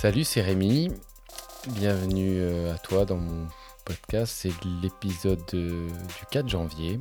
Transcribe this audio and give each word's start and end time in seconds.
Salut, 0.00 0.24
c'est 0.24 0.40
Rémi. 0.40 0.90
Bienvenue 1.74 2.38
euh, 2.40 2.72
à 2.72 2.78
toi 2.78 3.04
dans 3.04 3.18
mon 3.18 3.46
podcast. 3.84 4.32
C'est 4.34 4.52
l'épisode 4.82 5.42
euh, 5.52 5.88
du 5.90 6.26
4 6.30 6.48
janvier. 6.48 6.96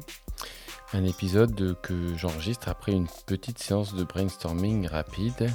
Un 0.91 1.05
épisode 1.05 1.77
que 1.81 2.17
j'enregistre 2.17 2.67
après 2.67 2.91
une 2.91 3.07
petite 3.25 3.57
séance 3.57 3.93
de 3.95 4.03
brainstorming 4.03 4.85
rapide 4.85 5.49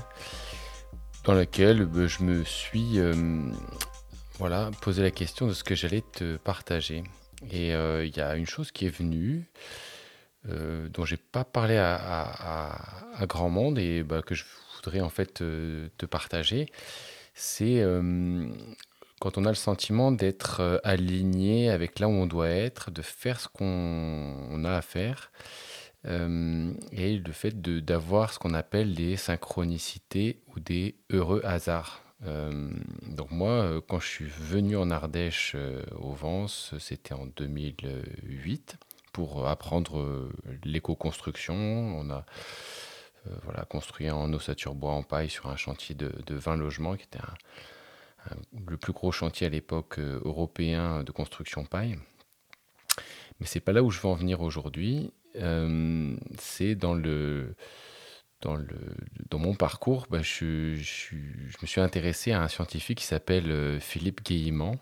dans 1.24 1.34
laquelle 1.34 1.84
bah, 1.84 2.06
je 2.06 2.22
me 2.22 2.44
suis 2.44 2.98
euh, 2.98 3.12
voilà, 4.38 4.70
posé 4.80 5.02
la 5.02 5.10
question 5.10 5.46
de 5.46 5.52
ce 5.52 5.64
que 5.64 5.74
j'allais 5.74 6.02
te 6.14 6.38
partager. 6.38 7.04
Et 7.50 7.72
il 7.72 8.16
y 8.16 8.20
a 8.22 8.36
une 8.36 8.46
chose 8.46 8.72
qui 8.72 8.86
est 8.86 8.96
venue. 8.96 9.44
dont 10.48 11.04
j'ai 11.04 11.18
pas 11.18 11.44
parlé 11.44 11.76
à, 11.76 13.26
grand 13.28 13.50
monde 13.50 13.78
et 13.78 14.02
bah, 14.02 14.22
que 14.22 14.34
je 14.34 14.44
voudrais 14.76 15.02
en 15.02 15.10
fait 15.10 15.34
te 15.34 16.06
partager, 16.06 16.70
c'est 17.34 17.80
euh, 17.80 18.48
quand 19.20 19.38
on 19.38 19.44
a 19.44 19.48
le 19.48 19.54
sentiment 19.54 20.12
d'être 20.12 20.60
euh, 20.60 20.78
aligné 20.84 21.68
avec 21.68 21.98
là 21.98 22.08
où 22.08 22.12
on 22.12 22.26
doit 22.26 22.48
être, 22.48 22.90
de 22.90 23.02
faire 23.02 23.40
ce 23.40 23.48
qu'on 23.48 24.64
a 24.64 24.76
à 24.76 24.82
faire, 24.82 25.32
euh, 26.06 26.72
et 26.92 27.18
le 27.18 27.32
fait 27.32 27.60
d'avoir 27.60 28.32
ce 28.32 28.38
qu'on 28.38 28.54
appelle 28.54 28.94
des 28.94 29.16
synchronicités 29.16 30.40
ou 30.54 30.60
des 30.60 30.96
heureux 31.10 31.42
hasards. 31.44 32.02
donc 32.22 33.30
moi, 33.30 33.82
quand 33.88 34.00
je 34.00 34.06
suis 34.06 34.24
venu 34.26 34.76
en 34.76 34.90
Ardèche 34.90 35.56
au 35.98 36.12
Vence, 36.12 36.74
c'était 36.78 37.14
en 37.14 37.26
2008 37.26 38.76
pour 39.12 39.46
apprendre 39.46 40.30
l'éco-construction. 40.64 41.54
On 41.54 42.10
a 42.10 42.24
voilà, 43.44 43.64
construit 43.64 44.10
en 44.10 44.32
ossature 44.32 44.74
bois 44.74 44.92
en 44.92 45.02
paille 45.02 45.30
sur 45.30 45.48
un 45.48 45.56
chantier 45.56 45.94
de, 45.94 46.12
20 46.28 46.56
logements, 46.56 46.96
qui 46.96 47.04
était 47.04 47.18
le 48.66 48.76
plus 48.76 48.92
gros 48.92 49.12
chantier 49.12 49.46
à 49.46 49.50
l'époque 49.50 49.98
euh, 49.98 50.20
européen 50.24 51.02
de 51.02 51.12
construction 51.12 51.64
paille. 51.64 51.96
Mais 53.40 53.46
c'est 53.46 53.60
pas 53.60 53.72
là 53.72 53.82
où 53.82 53.90
je 53.90 54.00
veux 54.00 54.08
en 54.08 54.14
venir 54.14 54.40
aujourd'hui. 54.40 55.12
Euh, 55.36 56.16
c'est 56.38 56.74
dans 56.74 56.94
mon 59.32 59.54
parcours, 59.54 60.06
bah, 60.08 60.22
je, 60.22 60.74
je, 60.74 61.16
me 61.60 61.66
suis 61.66 61.80
intéressé 61.80 62.32
à 62.32 62.42
un 62.42 62.48
scientifique 62.48 62.98
qui 62.98 63.04
s'appelle 63.04 63.80
Philippe 63.80 64.22
Guillemant, 64.22 64.76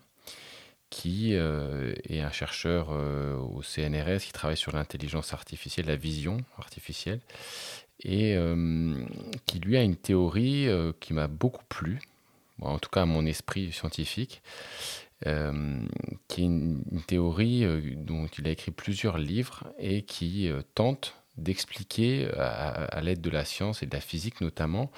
qui 0.91 1.33
est 1.33 2.21
un 2.21 2.33
chercheur 2.33 2.91
au 2.91 3.62
CNRS 3.62 4.19
qui 4.19 4.33
travaille 4.33 4.59
sur 4.59 4.73
l'intelligence 4.73 5.33
artificielle, 5.33 5.87
la 5.87 5.97
vision 5.97 6.37
artificielle, 6.59 7.21
et 8.05 8.36
euh, 8.36 8.95
qui 9.47 9.58
lui 9.58 9.77
a 9.77 9.83
une 9.83 9.97
théorie 9.97 10.69
euh, 10.69 10.92
qui 11.00 11.14
m'a 11.14 11.28
beaucoup 11.28 11.64
plu, 11.69 12.00
en 12.61 12.78
tout 12.78 12.91
cas 12.91 13.03
à 13.03 13.06
mon 13.06 13.27
esprit 13.27 13.72
scientifique, 13.72 14.42
euh, 15.27 15.81
qui 16.28 16.42
est 16.42 16.47
une, 16.47 16.83
théorie 17.06 17.64
dont 17.97 18.27
il 18.27 18.47
a 18.48 18.50
écrit 18.50 18.72
plusieurs 18.72 19.19
livres 19.19 19.72
et 19.78 20.03
qui 20.03 20.50
tente 20.75 21.17
d'expliquer 21.36 22.28
à, 22.36 23.00
l'aide 23.03 23.20
de 23.20 23.31
la 23.31 23.44
science 23.44 23.83
et 23.83 23.86
de 23.86 23.94
la 23.94 24.00
physique 24.00 24.41
notamment 24.41 24.91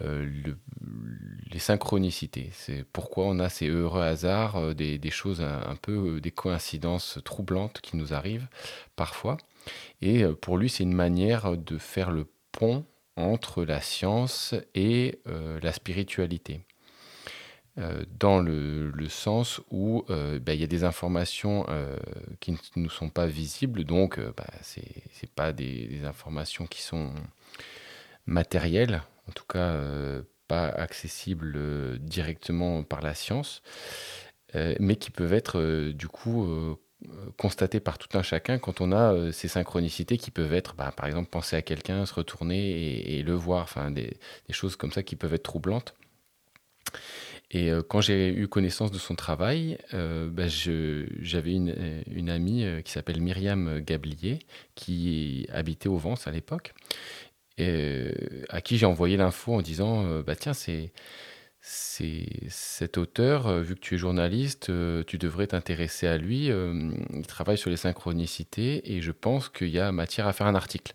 les 0.00 1.58
synchronicités. 1.58 2.50
C'est 2.52 2.84
pourquoi 2.84 3.24
on 3.24 3.40
a 3.40 3.48
ces 3.48 3.66
heureux 3.66 4.00
hasards, 4.00 4.76
des, 4.76 4.96
des, 4.96 5.10
choses 5.10 5.40
un, 5.40 5.74
peu, 5.74 6.20
des 6.20 6.30
coïncidences 6.30 7.18
troublantes 7.24 7.80
qui 7.80 7.96
nous 7.96 8.14
arrivent 8.14 8.46
parfois. 8.94 9.38
Et 10.00 10.22
euh, 10.22 10.34
pour 10.34 10.58
lui, 10.58 10.68
c'est 10.68 10.82
une 10.82 10.94
manière 10.94 11.56
de 11.56 11.78
faire 11.78 12.10
le 12.10 12.26
pont 12.52 12.84
entre 13.16 13.64
la 13.64 13.80
science 13.80 14.54
et 14.74 15.20
euh, 15.26 15.58
la 15.62 15.72
spiritualité. 15.72 16.64
Euh, 17.78 18.04
dans 18.18 18.40
le, 18.40 18.92
sens 19.08 19.60
où 19.70 20.04
bah, 20.08 20.54
il 20.54 20.60
y 20.60 20.64
a 20.64 20.68
des 20.68 20.84
informations 20.84 21.66
qui 22.40 22.52
ne 22.52 22.56
nous 22.76 22.90
sont 22.90 23.08
pas 23.08 23.26
visibles, 23.26 23.84
donc 23.84 24.20
bah, 24.36 24.46
ce 24.62 24.80
n'est 24.80 25.30
pas 25.34 25.52
des, 25.52 26.04
informations 26.04 26.66
qui 26.66 26.82
sont 26.82 27.12
matérielles, 28.26 29.02
en 29.28 29.32
tout 29.32 29.46
cas 29.46 29.80
pas 30.46 30.68
accessibles 30.68 31.98
directement 32.00 32.82
par 32.82 33.00
la 33.00 33.14
science, 33.14 33.62
mais 34.54 34.96
qui 34.96 35.10
peuvent 35.10 35.32
être 35.32 35.90
du 35.92 36.08
coup 36.08 36.76
constaté 37.36 37.80
par 37.80 37.98
tout 37.98 38.16
un 38.18 38.22
chacun 38.22 38.58
quand 38.58 38.80
on 38.80 38.92
a 38.92 39.12
euh, 39.12 39.32
ces 39.32 39.48
synchronicités 39.48 40.18
qui 40.18 40.30
peuvent 40.30 40.52
être, 40.52 40.74
bah, 40.74 40.92
par 40.96 41.06
exemple, 41.06 41.30
penser 41.30 41.56
à 41.56 41.62
quelqu'un, 41.62 42.06
se 42.06 42.14
retourner 42.14 43.16
et, 43.16 43.22
le 43.22 43.34
voir, 43.34 43.62
enfin 43.62 43.90
des, 43.90 44.16
choses 44.50 44.76
comme 44.76 44.90
ça 44.92 45.02
qui 45.02 45.16
peuvent 45.16 45.34
être 45.34 45.44
troublantes. 45.44 45.94
Et 47.50 47.70
euh, 47.70 47.82
quand 47.82 48.00
j'ai 48.00 48.28
eu 48.28 48.48
connaissance 48.48 48.90
de 48.90 48.98
son 48.98 49.14
travail, 49.14 49.78
euh, 49.94 50.28
bah, 50.28 50.48
j'avais 50.48 51.52
une, 51.52 52.30
amie 52.30 52.66
qui 52.84 52.92
s'appelle 52.92 53.20
Myriam 53.20 53.80
Gablier, 53.80 54.40
qui 54.74 55.46
habitait 55.52 55.88
au 55.88 55.96
Vence 55.96 56.26
à 56.26 56.32
l'époque, 56.32 56.74
à 57.58 58.60
qui 58.60 58.78
j'ai 58.78 58.86
envoyé 58.86 59.16
l'info 59.16 59.54
en 59.54 59.62
disant 59.62 60.20
bah, 60.20 60.36
Tiens, 60.36 60.54
c'est 60.54 60.92
c'est 61.70 62.24
cet 62.48 62.96
auteur, 62.96 63.46
euh, 63.46 63.60
vu 63.60 63.74
que 63.74 63.80
tu 63.80 63.94
es 63.94 63.98
journaliste, 63.98 64.70
euh, 64.70 65.04
tu 65.06 65.18
devrais 65.18 65.48
t'intéresser 65.48 66.06
à 66.06 66.16
lui. 66.16 66.50
Euh, 66.50 66.90
il 67.12 67.26
travaille 67.26 67.58
sur 67.58 67.68
les 67.68 67.76
synchronicités 67.76 68.94
et 68.96 69.02
je 69.02 69.12
pense 69.12 69.50
qu'il 69.50 69.68
y 69.68 69.78
a 69.78 69.92
matière 69.92 70.26
à 70.26 70.32
faire 70.32 70.46
un 70.46 70.54
article. 70.54 70.94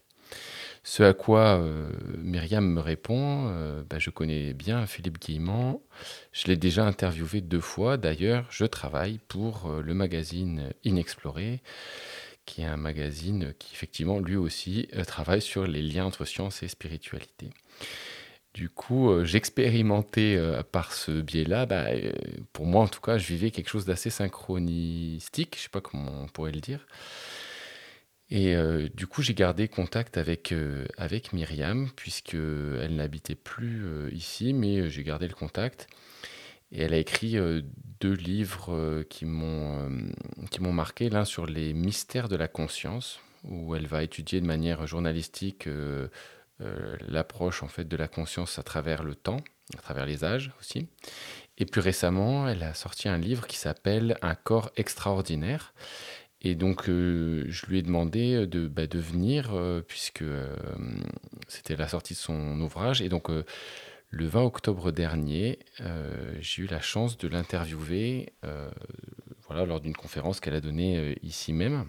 Ce 0.84 1.04
à 1.04 1.14
quoi 1.14 1.64
Myriam 2.18 2.66
me 2.66 2.82
répond 2.82 3.46
bah, 3.90 4.00
Je 4.00 4.10
connais 4.10 4.54
bien 4.54 4.86
Philippe 4.86 5.18
Guillemant, 5.18 5.82
je 6.34 6.48
l'ai 6.48 6.58
déjà 6.58 6.86
interviewé 6.86 7.40
deux 7.40 7.62
fois. 7.62 7.96
D'ailleurs, 7.96 8.46
je 8.50 8.66
travaille 8.66 9.20
pour 9.30 9.72
le 9.82 9.94
magazine 9.94 10.72
Inexploré, 10.84 11.62
qui 12.46 12.64
est 12.64 12.66
un 12.66 12.76
magazine 12.76 13.54
qui, 13.60 13.74
effectivement, 13.74 14.20
lui 14.20 14.36
aussi, 14.36 14.90
travaille 15.08 15.42
sur 15.42 15.66
les 15.68 15.82
liens 15.82 16.04
entre 16.04 16.26
science 16.26 16.64
et 16.64 16.68
spiritualité. 16.68 17.52
Du 18.54 18.70
coup, 18.70 19.10
euh, 19.10 19.26
j'expérimentais 19.26 20.36
euh, 20.36 20.62
par 20.62 20.94
ce 20.94 21.22
biais-là. 21.22 21.66
Bah, 21.66 21.86
euh, 21.88 22.12
pour 22.54 22.68
moi, 22.68 22.84
en 22.84 22.88
tout 22.88 23.02
cas, 23.02 23.18
je 23.18 23.28
vivais 23.28 23.50
quelque 23.50 23.70
chose 23.70 23.86
d'assez 23.86 24.12
synchronistique, 24.12 25.56
je 25.56 25.60
ne 25.60 25.64
sais 25.64 25.70
pas 25.70 25.82
comment 25.82 26.22
on 26.24 26.28
pourrait 26.28 26.52
le 26.52 26.62
dire. 26.62 26.86
Et 28.30 28.56
du 28.96 29.06
coup, 29.06 29.22
j'ai 29.22 29.36
gardé 29.36 29.68
contact 29.68 30.18
avec, 30.18 30.56
avec 30.98 31.34
Myriam, 31.34 31.92
puisqu'elle 31.96 32.96
n'habitait 32.96 33.36
plus 33.36 33.86
ici, 34.12 34.54
mais 34.54 34.90
j'ai 34.90 35.04
gardé 35.04 35.28
le 35.28 35.36
contact. 35.36 35.88
Et 36.72 36.82
elle 36.82 36.96
a 36.96 36.98
écrit 36.98 37.36
deux 38.00 38.14
livres 38.14 39.04
qui 39.08 39.26
m'ont 39.26 39.92
marqué, 40.60 41.12
l'un 41.12 41.26
sur 41.26 41.46
les 41.46 41.74
mystères 41.74 42.28
de 42.28 42.36
la 42.36 42.48
conscience, 42.48 43.20
où 43.44 43.76
elle 43.76 43.86
va 43.86 44.02
étudier 44.02 44.42
de 44.42 44.48
manière 44.48 44.88
journalistique 44.88 45.68
euh, 46.62 46.96
l'approche 47.08 47.64
en 47.64 47.68
fait 47.68 47.86
de 47.86 47.98
la 47.98 48.08
conscience 48.08 48.60
à 48.60 48.64
travers 48.64 49.04
le 49.04 49.16
temps, 49.16 49.40
à 49.76 49.82
travers 49.82 50.06
les 50.06 50.24
âges 50.24 50.52
aussi. 50.60 50.88
Et 51.58 51.66
plus 51.66 51.82
récemment, 51.82 52.48
elle 52.48 52.64
a 52.64 52.74
sorti 52.74 53.10
un 53.10 53.18
livre 53.18 53.48
qui 53.48 53.58
s'appelle 53.58 54.18
Un 54.22 54.36
corps 54.36 54.72
extraordinaire. 54.76 55.74
Et 56.42 56.56
donc, 56.56 56.90
euh, 56.90 57.46
je 57.48 57.66
lui 57.68 57.80
ai 57.80 57.82
demandé 57.82 58.46
de, 58.46 58.68
bah, 58.68 58.84
venir, 58.94 59.52
euh, 59.54 59.82
puisque 59.82 60.26
c'était 61.48 61.76
la 61.76 61.88
sortie 61.88 62.14
de 62.14 62.20
son 62.20 62.60
ouvrage. 62.62 63.02
Et 63.02 63.10
donc, 63.10 63.30
le 63.30 64.26
20 64.26 64.44
octobre 64.44 64.92
dernier, 64.92 65.60
j'ai 66.40 66.64
eu 66.64 66.68
la 66.68 66.82
chance 66.82 67.18
de 67.18 67.28
l'interviewer 67.28 68.34
voilà, 69.48 69.66
lors 69.66 69.80
d'une 69.80 69.96
conférence 69.96 70.40
qu'elle 70.40 70.56
a 70.56 70.62
donnée 70.62 71.18
ici 71.24 71.54
même, 71.54 71.86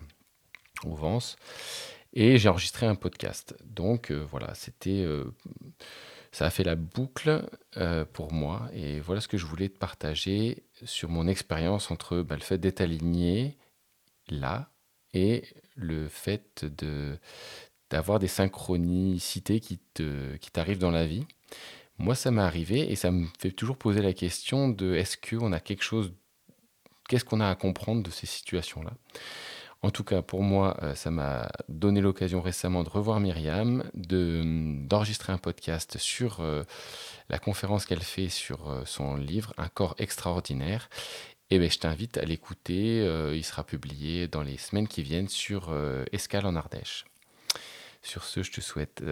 au 0.85 0.95
Vence. 0.95 1.37
Et 2.15 2.39
j'ai 2.39 2.49
enregistré 2.49 2.87
un 2.87 2.95
podcast. 2.95 3.57
Donc 3.65 4.11
euh, 4.11 4.25
voilà, 4.31 4.55
c'était, 4.55 5.03
euh, 5.03 5.25
ça 6.31 6.47
a 6.47 6.51
fait 6.51 6.63
la 6.63 6.77
boucle 6.77 7.45
euh, 7.77 8.05
pour 8.05 8.33
moi. 8.33 8.71
Et 8.73 9.01
voilà 9.01 9.21
ce 9.21 9.29
que 9.29 9.37
je 9.37 9.45
voulais 9.45 9.69
te 9.69 9.77
partager 9.77 10.65
sur 10.85 11.11
mon 11.11 11.27
expérience 11.27 11.91
entre 11.91 12.23
bah, 12.23 12.37
le 12.37 12.43
fait 12.43 12.59
d'être 12.59 12.81
aligné 12.81 13.59
là 14.29 14.71
et 15.13 15.45
le 15.75 16.09
fait 16.09 16.65
de, 16.65 17.19
d'avoir 17.91 18.21
des 18.21 18.29
synchronicités 18.29 19.59
qui, 19.59 19.79
te, 19.79 20.37
qui 20.37 20.53
t'arrivent 20.53 20.79
dans 20.79 20.93
la 20.93 21.07
vie. 21.07 21.27
Moi, 21.99 22.15
ça 22.15 22.31
m'est 22.31 22.43
arrivé 22.43 22.91
et 22.91 22.97
ça 22.97 23.11
me 23.11 23.27
fait 23.39 23.53
toujours 23.53 23.77
poser 23.77 24.03
la 24.03 24.13
question 24.13 24.69
de 24.69 24.95
est-ce 24.95 25.17
qu'on 25.17 25.53
a 25.53 25.61
quelque 25.61 25.83
chose, 25.83 26.13
qu'est-ce 27.09 27.25
qu'on 27.25 27.41
a 27.41 27.49
à 27.49 27.55
comprendre 27.57 28.03
de 28.05 28.11
ces 28.11 28.27
situations-là? 28.27 28.93
En 29.85 29.91
tout 29.91 30.03
cas, 30.03 30.23
pour 30.23 30.43
moi, 30.43 30.79
euh, 30.83 30.95
ça 30.95 31.11
m'a 31.11 31.47
donné 31.69 32.01
l'occasion 32.01 32.41
récemment 32.41 32.85
de 32.85 32.89
revoir 32.89 33.21
Myriam, 33.21 33.85
d'enregistrer 33.93 35.31
un 35.31 35.37
podcast 35.37 35.99
sur 35.99 36.41
euh, 36.41 36.65
la 37.29 37.39
conférence 37.39 37.85
qu'elle 37.85 38.03
fait 38.03 38.31
sur 38.31 38.71
euh, 38.71 38.83
son 38.87 39.17
livre 39.17 39.53
Un 39.59 39.69
corps 39.69 39.95
extraordinaire. 39.99 40.89
Et 41.51 41.59
bien, 41.59 41.69
je 41.69 41.79
t'invite 41.79 42.17
à 42.17 42.25
l'écouter. 42.25 43.05
il 43.35 43.45
sera 43.45 43.63
publié 43.63 44.27
dans 44.27 44.43
les 44.43 44.57
semaines 44.57 44.89
qui 44.89 45.03
viennent 45.03 45.29
sur 45.29 45.71
Escale 46.11 46.47
en 46.47 46.57
Ardèche. 46.57 47.05
Sur 48.01 48.25
ce, 48.25 48.43
je 48.43 48.51
te 48.51 48.63
souhaite 48.63 49.05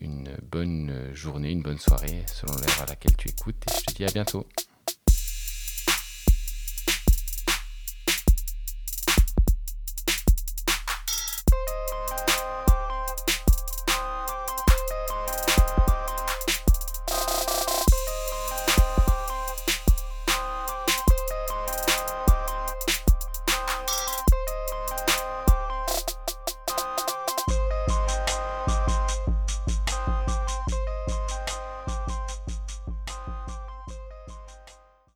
une 0.00 0.36
bonne 0.42 1.10
journée, 1.14 1.52
une 1.52 1.62
bonne 1.62 1.78
soirée 1.78 2.24
selon 2.26 2.54
l'heure 2.54 2.82
à 2.82 2.86
laquelle 2.86 3.16
tu 3.16 3.28
écoutes 3.28 3.64
et 3.70 3.78
je 3.78 3.84
te 3.84 3.94
dis 3.94 4.04
à 4.04 4.10
bientôt. 4.10 4.46